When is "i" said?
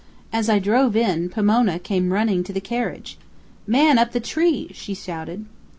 0.49-0.57